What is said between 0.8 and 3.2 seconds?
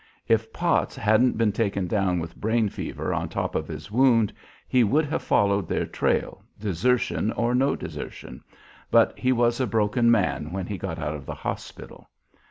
hadn't been taken down with brain fever